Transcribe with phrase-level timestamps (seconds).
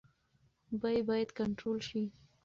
[0.81, 2.03] بیې باید کنټرول شي.